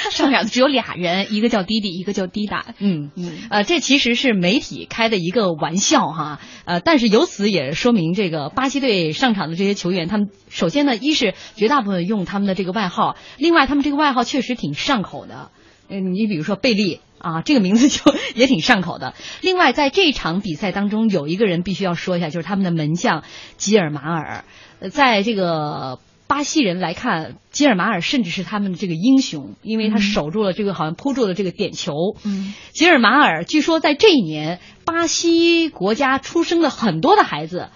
[0.11, 2.65] 上场的只有俩人，一个叫迪迪，一个叫迪达。
[2.79, 15.51] 嗯嗯呃，这其实是媒体开的一个玩笑哈，呃，但是由此也说明这个巴西队上场的这些球员，他们首先呢，一是绝大部分用他们的这个外号，另外他们这个外号确实挺上口的。
[15.89, 19.13] 嗯，你比如说贝利啊，这个名字就 也挺上口的。
[19.41, 23.23] 另外，在这场比赛当中，有一个人必须要说一下，就是他们的门将
[23.55, 24.43] 吉尔马尔。
[24.79, 31.93] 呃，在这个巴西人来看，吉尔马尔甚至是他们的这个英雄，因为他守住了这个好像扑住了这个点球。
[32.25, 37.69] 嗯，吉尔马尔据说在这一年，巴西国家出生的很多的孩子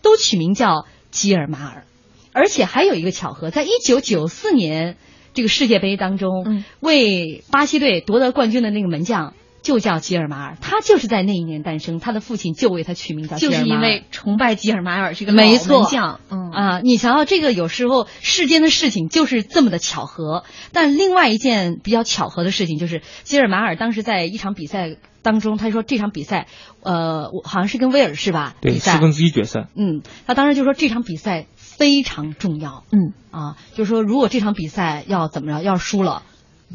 [0.00, 1.84] 都取名叫吉尔马尔，
[2.32, 4.96] 而且还有一个巧合，在一九九四年
[5.34, 6.64] 这个世界杯当中，嗯。
[6.80, 9.34] 为巴西队夺得冠军的那个门将
[9.68, 13.64] 就叫吉尔马尔，他就是在那一年诞生，他的父亲就为他取名叫吉尔马尔。
[13.64, 20.44] 就是因为崇拜吉尔马尔这个没老错门将，嗯啊，你想想这个有时候世间的事情就是这么的巧合。
[20.72, 26.46] 但另外一件比较巧合的事情就是，吉尔马尔当时在一场比赛当中，他说这场比赛，
[26.80, 29.66] 呃，我好像是跟威尔士吧对，四分之一决赛。
[29.76, 36.22] 嗯，他当时就说这场比赛非常重要嗯啊，就是说如果这场比赛要怎么着，要输了，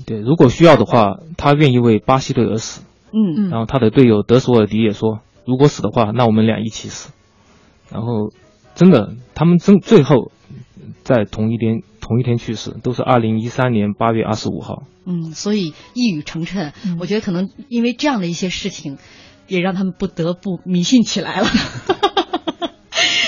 [0.06, 2.82] 对，如果需要的话，他愿意为巴西队而死。
[3.12, 7.12] 嗯嗯然后他的队友德索尔迪也说，如果死的话，那我们俩一起死。
[7.92, 8.32] 然后，
[8.74, 10.32] 真的，他们真最后
[11.04, 14.84] 在同一天同一天去世，都是二零一三年八月二十五号。
[15.06, 18.98] 嗯，所以一语成谶，嗯我觉得可能因为这样的一些事情，
[19.48, 21.46] 也让他们不得不迷信起来了。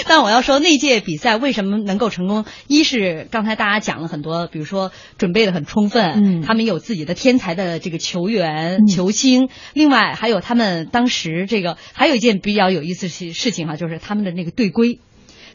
[0.08, 2.46] 但我要说，那届比赛为什么能够成功？
[2.68, 15.00] 一是刚才大家讲了很多，比如说准备的很充分，嗯他们有自己的天才的这个球员、嗯球星，另外还有他们当时这个还有一件比较有意思的事事情哈、就是他们的那个队规。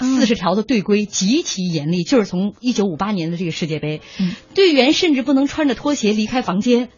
[0.02, 6.88] 嗯四十条的队规极其严厉，就是从一九五八年的这个世界杯，嗯队员甚至不能穿着拖鞋离开房间，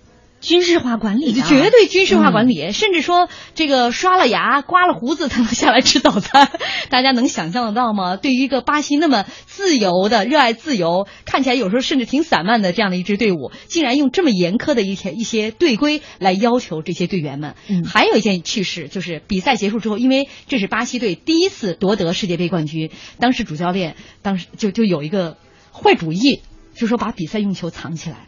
[0.43, 6.51] 军事化管理啊，绝对军事化管理，甚至说这个刷了牙、刮了胡子才能下来吃早餐，
[6.91, 8.17] 大家能想象得到吗？
[8.17, 17.55] 对于一个巴西那么自由的、热爱自由，看起来有时候甚至挺散漫的这样的一支队伍，竟然用这么严苛的一些一些队规来要求这些队员们。
[17.69, 25.37] 嗯还有一件趣事就是比赛结束之后，因为这是巴西队第一次夺得世界杯冠军，当时主教练当时就就有一个
[25.73, 26.43] 坏主意，
[26.75, 28.27] 就说把比赛用球藏起来。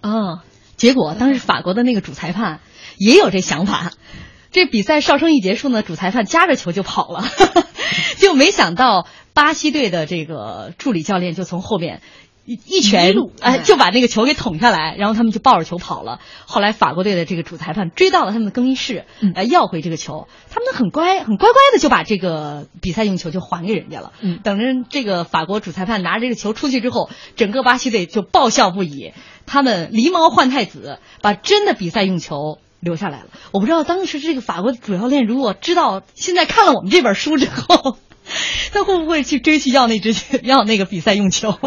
[0.00, 0.44] 啊，
[0.76, 2.60] 结果当时法国的那个主裁判
[2.98, 3.92] 也有这想法，
[4.52, 7.24] 这比赛哨声一结束呢，主裁判夹着球就跑了，
[8.18, 12.00] 就没想到巴西队的这个助理教练就从后面。
[12.48, 16.20] 一一拳，哎，嗯就把那个球给捅下来，然后他们就抱着球跑了。
[16.46, 20.28] 后来法国队的这个主裁判追到了他们的更衣室，嗯来要回这个球。
[20.48, 24.12] 他们很乖，很乖乖的就把这个比赛用球就还给人家了。
[24.20, 29.12] 嗯等着这个法国主裁判拿着这个球出去之后，整个巴西队就爆笑不已。
[29.46, 33.26] 他们狸猫换太子，把真的比赛用球留下来了。
[33.52, 37.96] 我不知道当时这个法国的主教练如果知道现在看了我们这本书之后，
[38.72, 41.52] 他会不会去追去要那支要那个比赛用球？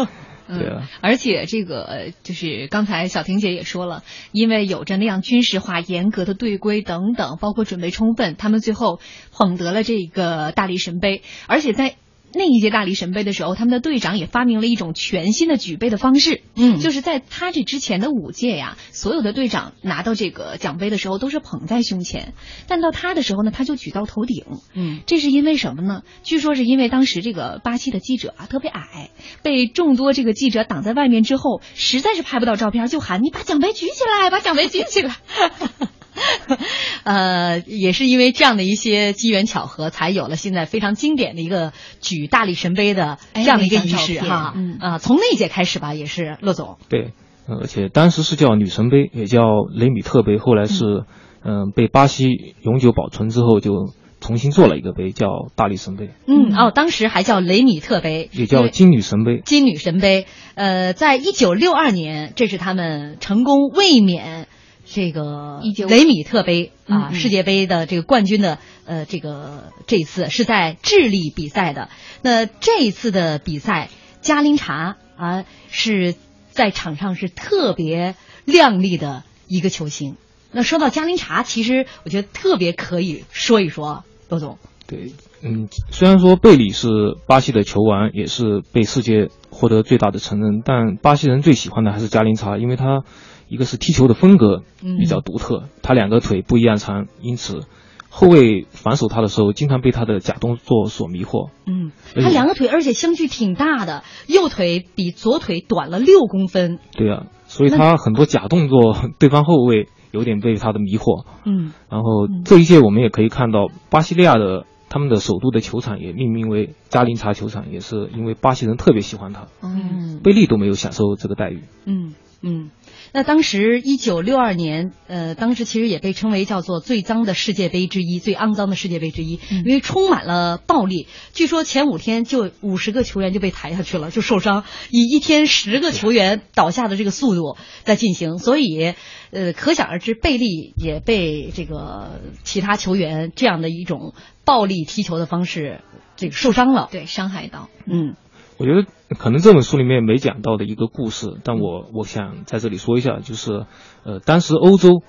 [0.50, 8.98] 对啊嗯，而且这个呃就是刚才小婷姐也说了，因为有着那样军事化、严格的队规等等，包括准备充分，他们最后
[9.32, 11.94] 捧得了这个大力神杯，而且在。
[12.32, 22.34] 那一届大力神杯的时候，他们的队长也发明了一种全新的举杯的方式，嗯就是在他这之前的五届呀，所有的队长拿到这个奖杯的时候都是捧在胸前，
[22.68, 26.02] 但到他的时候呢，他就举到头顶，嗯这是因为什么呢？
[26.22, 29.10] 据说是因为当时这个巴西的记者啊特别矮，
[29.42, 35.16] 被众多这个记者挡在外面之后，实在是拍不到照片，就喊你把奖杯举起来，把奖杯举起来。
[37.04, 44.52] 呃，也是因为这样的一些机缘巧合，才有了现在非常经典的一个举大力神杯的这哎样的一个仪式哈。
[44.56, 46.78] 嗯啊，从那一届开始吧，也是骆总。
[46.88, 47.12] 对，
[47.46, 49.40] 呃而且当时是叫女神杯，也叫
[49.74, 51.04] 雷米特杯，后来是
[51.42, 53.72] 嗯、被巴西永久保存之后，就
[54.20, 59.40] 重新做了一个杯，叫大力神杯，嗯，哦，当时还叫雷米特杯，也叫金女神杯。
[59.42, 60.26] 金女神杯。
[60.54, 64.48] 呃，在一九六二年，这是他们成功卫冕
[64.92, 71.88] 这个19雷米特杯啊、世界杯的这个冠军的呃这个这一次是在智利比赛的。
[72.22, 73.88] 那这一次的比赛，
[74.20, 76.16] 加林查啊是
[76.50, 80.16] 在场上是特别亮丽的一个球星。
[80.50, 84.58] 那说到加林查，其实我觉得特别可以说一说，罗总。
[84.88, 86.88] 对，嗯，虽然说贝里是
[87.28, 93.04] 巴西的球王，也是被世界获得最大的承认，但巴西人最喜欢的还是加林查，因为他
[93.50, 97.64] 一个是踢球的风格嗯比较独特，他两个腿不一样长，因此
[98.08, 101.50] 后卫防守他的时候，经常被他的假动作所迷惑。
[101.66, 106.78] 嗯，他两个腿而且相距挺大的，右腿比左腿短了六公分。
[106.92, 111.24] 对啊，所以他很多假动作，对方后卫有点被他的迷惑。
[111.44, 119.46] 嗯然后这一届我们也可以看到，巴西利亚的他们的首都的球场也命名为加林查球场，也是因为巴西人特别喜欢他。
[119.62, 121.62] 嗯贝利都没有享受这个待遇。
[121.84, 122.70] 嗯嗯。
[123.12, 131.08] 那当时一九六二年，呃，当时其实也被称为叫做最脏的世界杯之一，最肮脏的世界杯之一，因为充满了暴力。
[131.32, 138.94] 据说前五天就五十个球员就被抬下去了，就受伤，以一天十个球员倒下的这个速度在进行，所以，
[139.32, 144.14] 呃，可想而知，贝利也被这个其他球员这样的一种
[144.44, 145.80] 暴力踢球的方式，
[146.16, 146.88] 这个受伤了。
[146.92, 147.68] 对，伤害到。
[147.86, 148.14] 嗯
[148.60, 148.86] 我觉得
[149.16, 153.64] 可能这本书里面没讲到的一个故事，但我我想在这里说一下，就是
[154.04, 155.02] 呃，当时欧洲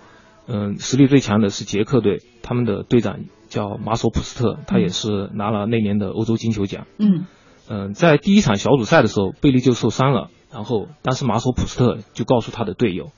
[0.47, 6.87] 嗯、实力最强的是捷克队，他们的队长叫马索普斯特，他也是拿了那年的欧洲金球奖。
[6.97, 7.25] 嗯
[7.67, 13.11] 嗯、在第一场小组赛的时候，贝利就受伤了，然后当时马索普斯特就告诉他的队友，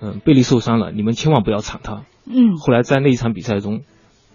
[0.00, 2.04] 嗯、贝利受伤了，你们千万不要铲他。
[2.26, 3.82] 嗯后来在那一场比赛中，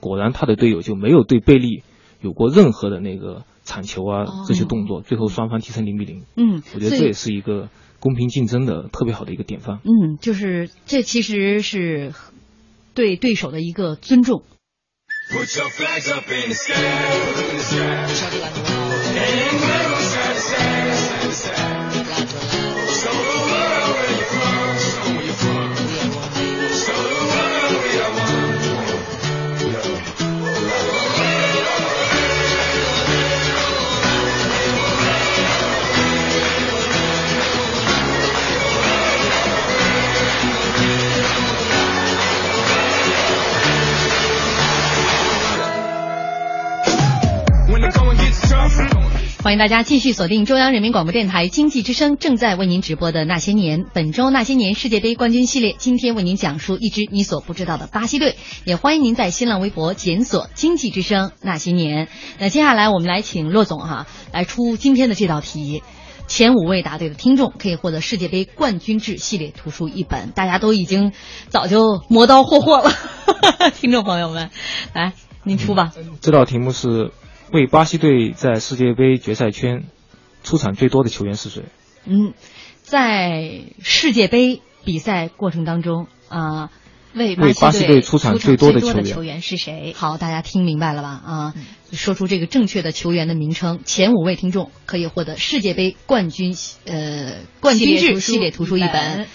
[0.01, 1.81] 果然他的队友就没有对贝利
[2.19, 6.23] 有过任何的那个铲球啊、哦这些动作，最后双方踢成零比零。
[6.35, 9.79] 嗯，我觉得这也是一个公平竞争的特别好的一个典范。
[9.83, 12.13] 嗯，就是这其实是
[12.93, 14.43] 对对手的一个尊重。
[49.53, 58.35] 欢迎大家继续锁定中央人民广播电台经济之声正在为您直播的《那些年》，本周《那些年》世界杯冠军系列，今天为您讲述一支你所不知道的巴西队。
[58.65, 62.07] 也欢迎您在新浪微博检索“经济之声那些年”。
[62.41, 65.83] 那接下来我们来请骆总哈来出今天的这道题。
[66.25, 71.13] 前五位答对的听众可以获得世界杯冠军制系列图书一本，大家都已经
[71.49, 72.91] 早就磨刀霍霍了。
[73.79, 74.49] 听众朋友们，
[74.95, 75.91] 来您出吧。
[76.21, 77.11] 这道题目是
[77.53, 79.83] 为巴西队在世界杯决赛圈
[80.43, 81.61] 出场最多的球员是谁？
[82.05, 82.33] 嗯，
[82.81, 86.71] 在世界杯比赛过程当中啊、
[87.13, 89.93] 为为巴西队出场场最多的的球员球员是谁？
[89.95, 91.09] 好，大家听明白了吧？
[91.09, 91.53] 啊，
[91.91, 99.27] 说出这个正确的球员的名称，前五位听众可以获得世界杯冠军呃冠军制系列图书一本。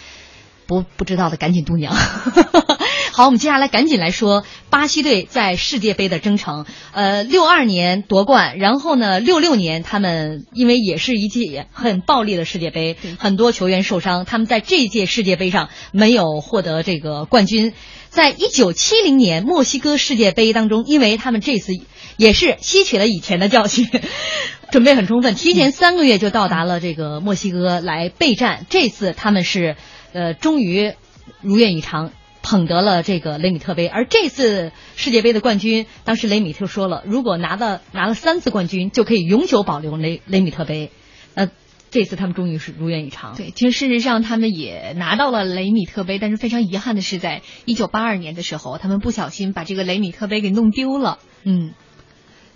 [0.68, 1.92] 不不知道的赶紧度娘。
[3.10, 6.66] 好，我们接下来赶紧来说巴西队在世界杯的征程。
[6.92, 17.72] 呃，六二年夺冠，然后呢，六六年他们因为也是一届很暴力的世界杯，很多球员受伤，他们在这届世界杯上没有获得这个冠军。
[18.08, 21.72] 在一九七零年墨西哥世界杯当中，因为他们这次
[22.16, 23.88] 也是吸取了以前的教训，
[24.70, 28.64] 准备很充分，提前三个月就到达了这个墨西哥来备战。
[28.70, 29.76] 这次他们是
[30.12, 30.92] 呃，终于
[31.40, 32.10] 如愿以偿。
[32.40, 40.90] 捧得了这个雷米特杯，而这次世界杯的冠军，当时雷米特说了，如果拿到拿了三次冠军，就可以永久保留雷雷米特杯。
[41.34, 41.50] 呃，
[41.90, 43.36] 这次他们终于是如愿以偿。
[43.36, 51.18] 对，其实事实上他们也拿到了雷米特杯，但是非常遗憾的是，在一九八二年的时候，他们不小心把这个雷米特杯给弄丢了。
[51.44, 51.74] 嗯，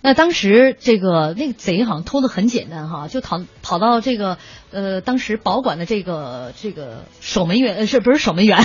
[0.02, 4.36] 那当时这个那个贼好像偷的很简单哈，就跑跑到这个
[4.72, 8.58] 呃当时保管的这个这个守门员呃是不是守门员，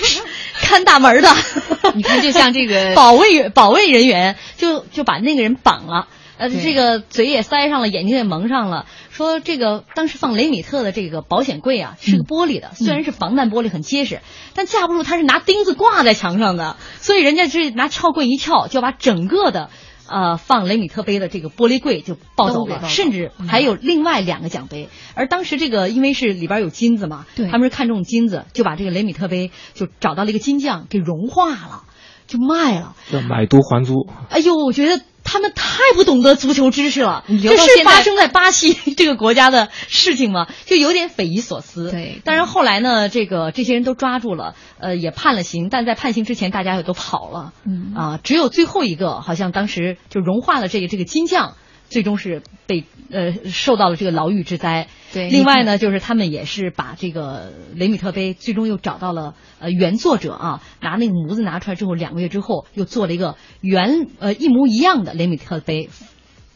[0.60, 1.28] 看大门的，
[1.96, 6.06] 你看就像这个 保卫员保卫人员就就把那个人绑了。
[6.36, 8.86] 呃，这个嘴也塞上了，眼睛也蒙上了。
[9.12, 14.20] 说这个当时放雷米特的这个保险柜啊，是个玻璃的，虽然是防弹玻璃，很结实，
[14.52, 19.70] 但架不住他是拿钉子挂在墙上的，所以人家是拿撬棍一撬，就把整个的
[20.08, 24.88] 呃放雷米特杯的这个玻璃柜就抱走了，甚至还有另外两个奖杯。
[25.14, 27.48] 而当时这个因为是里边有金子嘛，对。
[27.48, 31.83] 他们是看中金子，就把这个雷米特杯就找到了一个金匠给融化了，
[32.26, 32.94] 就卖了。
[33.12, 34.08] 要买椟还珠。
[34.30, 37.24] 哎呦，我觉得他们太不懂得足球知识了。
[37.28, 40.46] 这是发生在巴西 这个国家的事情吗？
[40.66, 41.90] 就有点匪夷所思。
[41.90, 47.52] 对当然后来呢，这个这些人都抓住了，呃，也判了刑，但在判刑之前，大家也都跑了。
[47.66, 51.54] 嗯啊，只有最后一个，好像当时就融化了这个这个金匠。
[51.94, 52.82] 最终是被
[53.12, 54.88] 呃受到了这个牢狱之灾。
[55.12, 65.88] 对另外呢，就是他们也是把这个雷米特杯最终又找到了呃原作者啊，拿那个模子拿出来之后，两个月之后又做了一个原呃一模一样的雷米特杯，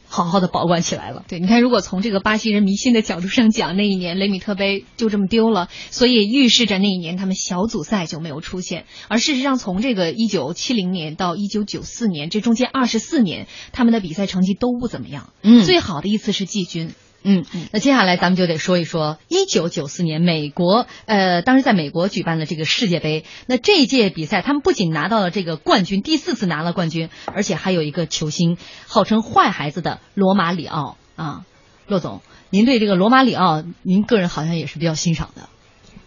[0.09, 1.25] 好好的保管起来了。
[1.29, 8.87] 对，你看，如果从这个巴西人迷信的角度上讲，那一年雷米特杯就这么丢了，所以预示着那一年他们小组赛就没有出现。
[9.09, 15.31] 而事实上，从这个一九七零年到一九九四年这中间二十四年，他们的比赛成绩都不怎么样。
[15.43, 16.93] 嗯最好的一次是季军。
[17.23, 23.25] 嗯，那接下来咱们就得说一说，一九九四年美国，呃，当时在美国举办的这个世界杯。
[23.47, 28.57] 那这一届比赛，他们不仅拿到了这个冠军，第四次拿了冠军，而且还有一个球星，
[28.87, 31.45] 号称坏孩子的罗马里奥啊。
[31.87, 35.49] 骆总，您对这个罗马里奥，您个人好像也是比较欣赏的。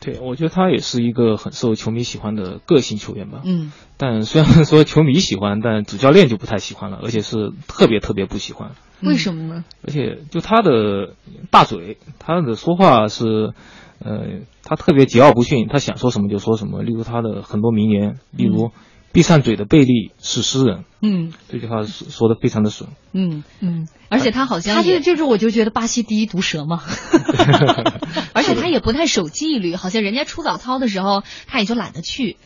[0.01, 3.41] 对，我觉得他也是一个很受球迷喜欢的个性球员吧。
[3.45, 8.71] 嗯但虽然说球迷喜欢，但主教练就不太喜欢了，而且是特别特别不喜欢。
[9.03, 9.63] 为什么呢？
[9.85, 11.13] 而且就他的
[11.51, 13.53] 大嘴，他的说话是，
[13.99, 16.81] 呃，他特别桀骜不驯，他想说什么就说什么。
[16.81, 18.71] 例如他的很多名言，例如
[19.13, 22.89] “闭上嘴的贝利是诗人嗯”，这句话说说的非常的损。
[23.13, 26.81] 嗯，嗯，而且他好像他，这就是我就觉得巴西第一毒蛇嘛。
[28.33, 32.37] 而且他也不太守纪律，好像人家出早操的时候，他也就懒得去。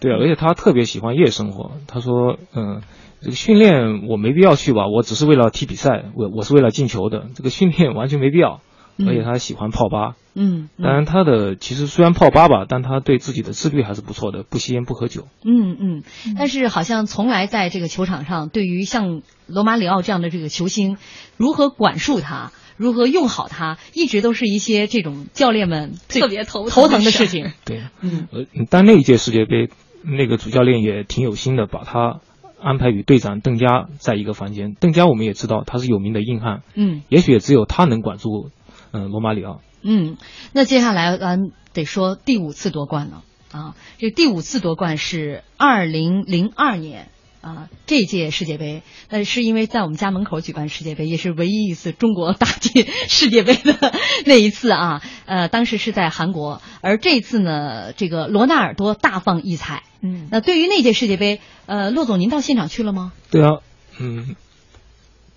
[0.00, 1.72] 对啊，而且他特别喜欢夜生活。
[1.86, 2.82] 他说，嗯、
[3.20, 8.60] 这个训练我没必要去吧，我只是为了踢比赛，我我是为了进球的，这个训练完全没必要。
[9.06, 15.26] 而且他喜欢泡吧，嗯当然他的其实虽然泡吧吧，但他对自己的自律还是不错的，不吸烟不喝酒。
[15.44, 16.02] 嗯嗯，
[16.38, 20.96] 但是好像从来在这个球场上，对于像罗马里奥这样的这个球星，
[21.36, 27.52] 如何管束他，如何用好他，一直都是一些这种教练们特别头疼头疼的事情。
[27.64, 29.68] 对，嗯呃，但那一届世界杯，
[30.02, 32.20] 那个主教练也挺有心的，把他
[32.60, 34.74] 安排与队长邓加在一个房间。
[34.80, 38.50] 邓加我们也知道他是有名的硬汉，嗯也许也只有他能管住，
[38.92, 39.60] 嗯、罗马里奥。
[39.82, 40.16] 嗯，
[40.52, 43.22] 那接下来咱得说第五次夺冠了
[43.52, 43.74] 啊！
[43.98, 47.08] 这第五次夺冠是二零零二年。
[47.42, 53.92] 啊，这届世界杯，那是因为在我们家门口举办世界杯，也是唯一一次中国打进 世界杯的
[54.24, 55.00] 那一次啊。
[55.26, 59.84] 呃，当时是在韩国，而这次呢，这个罗纳尔多大放异彩。
[60.00, 63.12] 嗯，那对于那届世界杯，呃，骆总您到现场去了吗？
[63.30, 63.60] 对啊，
[64.00, 64.34] 嗯，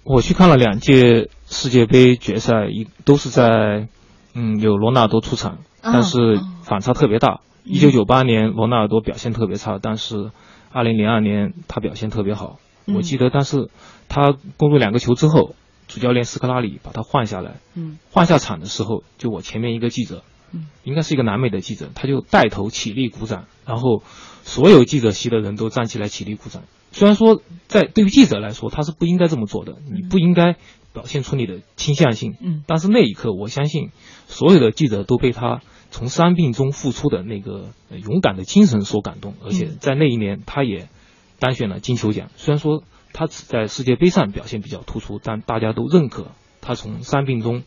[0.04, 3.88] 我去看了两届世界杯决赛，一都是在，
[4.36, 7.42] 嗯，有罗纳尔多出场，哦但是哦反差特别大。
[7.64, 10.32] 一九九八年罗纳尔多表现特别差，但是
[10.72, 12.60] 二零零二年他表现特别好。
[12.86, 12.96] 嗯。
[12.96, 13.70] 我记得，但是
[14.08, 15.56] 他攻入两个球之后，
[15.88, 17.98] 主教练斯科拉里把他换下来，嗯。
[18.12, 20.24] 换下场的时候，就我前面一个记者，
[20.54, 20.68] 嗯。
[20.84, 24.04] 应该是一个南美的记者，他就带头起立鼓掌，然后
[24.44, 26.62] 所有记者席的人都站起来起立鼓掌。
[26.92, 30.56] 虽然说在对于记者来说他是不应该这么做的，你不应该
[30.94, 32.64] 表现出你的倾向性，嗯。
[32.66, 33.92] 但是那一刻，我相信
[34.28, 35.62] 所有的记者都被他
[35.92, 39.78] 从伤病中复出的那个呃勇敢的精神所感动，而且嗯。
[39.80, 40.90] 在那一年，他也
[41.38, 42.30] 当选了金球奖。
[42.36, 42.84] 虽然说
[43.14, 46.32] 他只在世界杯上表现比较突出，但大家都认可
[46.62, 47.64] 他从伤病中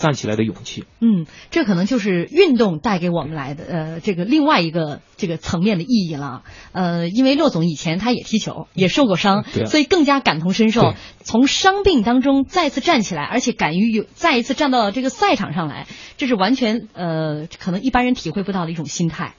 [0.00, 0.84] 站起来的勇气。
[1.00, 6.42] 嗯，这可能就是运动带给我们来的呃这个另外一个这个层面的意义了。
[6.72, 10.94] 呃，因为骆总以前他也踢球，也受过伤，所以更加感同身受。
[11.22, 15.86] 从伤病当中再次站起来，而且敢于有再一次站到这个赛场上来，
[16.16, 19.34] 这是完全呃可能一般人体会不到的一种心态。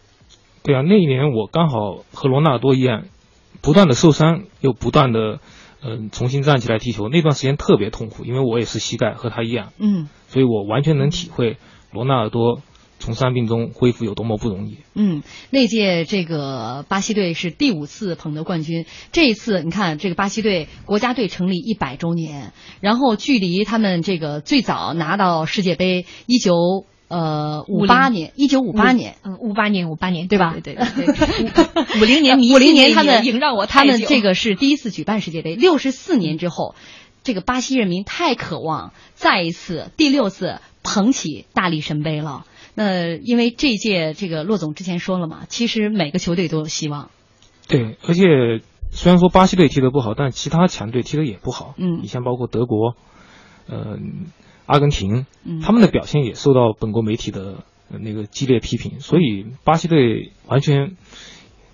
[0.63, 3.05] 对啊，那一年我刚好和罗纳尔多一样，
[3.61, 5.39] 不断的受伤，又不断的
[5.83, 7.09] 嗯、重新站起来踢球。
[7.09, 11.57] 那段时间特别痛苦，因为我也是膝盖和他一样，嗯所以我完全能体会
[11.91, 12.61] 罗纳尔多
[12.99, 14.77] 从伤病中恢复有多么不容易。
[14.93, 18.85] 嗯，那届这个巴西队是第五次捧得冠军。
[19.11, 29.15] 这一次，你看这个巴西队国家队成立一百周年，然后距离他们这个最早拿到世界杯一九呃五八年，一九五八年。
[29.23, 36.75] 嗯，五八年，五八年，对吧对对对对，五零年五零年他们也萦绕我他们这个是第一次举办世界杯，六十四年之后，
[37.23, 42.45] 这个巴西人民太渴望再一次第六次捧起大力神杯了。
[42.73, 47.11] 那因为这一届这个骆总之前说了嘛，其实每个球队都有希望。
[47.67, 48.23] 对，而且
[48.91, 51.75] 虽然说巴西队踢得不好，但其他强队踢得也不好。
[51.77, 52.95] 嗯你像包括德国，
[53.67, 53.97] 呃，
[54.65, 60.95] 阿根廷，嗯他们的表现也受到本国媒体的、呃那个激烈批评，所以巴西队完全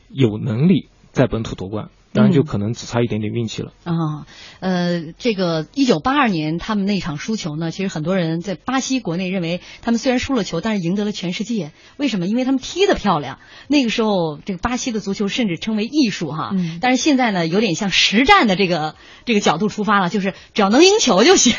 [0.09, 1.89] 有能力在本土夺冠。
[2.17, 3.71] 当然就可能只差一点点运气了。
[3.83, 4.25] 啊，
[4.59, 11.71] 呃，这个一九八二年他们那场输球呢，其实很多人在巴西国内认为他们虽然输了球，但是赢得了全世界。
[11.97, 12.27] 为什么？
[12.27, 13.39] 因为他们踢得漂亮。
[13.67, 16.51] 那个时候，这个巴西的足球甚至称为艺术哈。
[16.53, 18.95] 嗯但是现在呢，有点像实战的这个
[19.25, 21.53] 这个角度出发了，就是只要能赢球就行。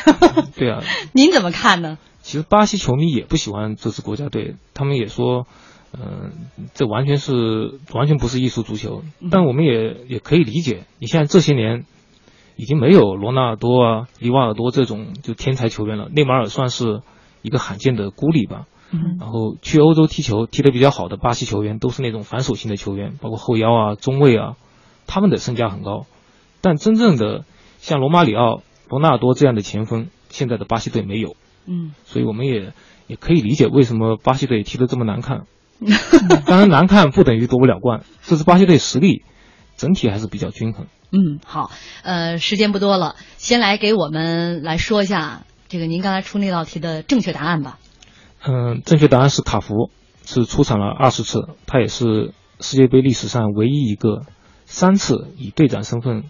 [0.55, 0.83] 对啊，
[1.13, 1.97] 您怎么看呢？
[2.21, 5.47] 其实巴西球迷也不喜欢这支国家队，他们也说，
[5.93, 6.31] 嗯、
[6.73, 9.03] 这完全是完全不是艺术足球。
[9.31, 11.85] 但我们也也可以理解，你现在这些年
[12.55, 17.01] 已经没有罗纳尔多啊、里瓦尔多这种就天才球员了，内马尔算是
[17.41, 18.67] 一个罕见的孤立吧。
[18.91, 24.57] 嗯然后去欧洲踢球踢得比较好的巴西球员都是那种反手型的球员，包括后腰啊、中卫啊，
[25.05, 26.07] 他们的身价很高。
[26.61, 27.45] 但真正的
[27.77, 31.35] 像罗马里奥、罗纳尔多这样的前锋，现在的巴西队没有。
[31.67, 32.73] 嗯所以我们也
[33.05, 35.45] 也可以理解为什么巴西队踢得这么难看。
[36.45, 39.23] 当然，难看不等于夺不了冠，这是巴西队实力
[39.77, 40.87] 整体还是比较均衡。
[41.11, 41.71] 嗯，好，
[42.03, 47.79] 呃，时间不多了，先来给我们来说一下这个您刚才出那道题的正确答案吧。
[48.45, 49.89] 嗯，正确答案是卡福，
[50.25, 54.21] 是出场了二十次，他也是世界杯历史上唯一一个
[54.65, 56.25] 三次以队长身份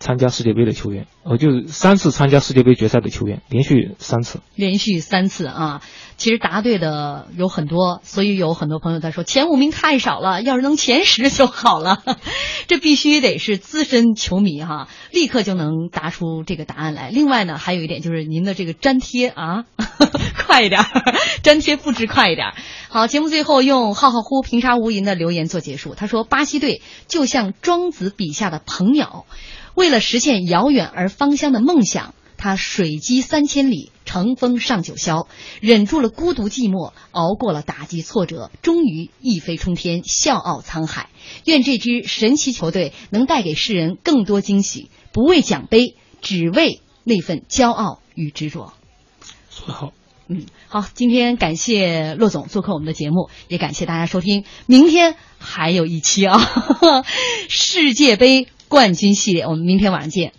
[0.00, 4.40] 参加世界杯的球员，呃，就三次参加世界杯决赛的球员，连续三次。
[4.54, 5.82] 连续三次啊！
[6.16, 12.02] 其实答对的有很多，所以有很多朋友在说前五名太少了，要是能前十就好了。
[12.66, 17.10] 这必须得是资深球迷哈，立刻就能答出这个答案来。
[17.10, 19.64] 另外呢，还有一点就是您的这个粘贴啊，
[20.46, 20.82] 快一点，
[21.42, 22.54] 粘贴复制快一点。
[22.88, 25.94] 好，节目最后用浩浩乎平沙无垠的留言做结束。
[25.94, 29.26] 他说，巴西队就像庄子笔下的鹏鸟，
[29.74, 32.14] 为了实现遥远而芳香的梦想。
[32.42, 35.26] 他水击三千里，乘风上九霄，
[35.60, 41.10] 忍住了孤独寂寞，熬过了打击挫折，终于一飞冲天，笑傲沧海。
[41.44, 48.72] 愿这支神奇球队能带给世人更多惊喜，不为奖杯，只为那份骄傲与执着。
[49.50, 49.92] 说得好，
[50.28, 54.44] 嗯，好，今天感谢骆总做客我们的节目，也感谢大家收听。
[54.64, 56.40] 明天还有一期啊，
[57.50, 60.32] 世界杯冠军系列，我们明天晚上见。